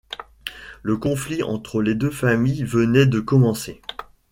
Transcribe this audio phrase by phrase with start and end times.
[0.81, 3.83] Le conflit entre les deux familles venait de commencer...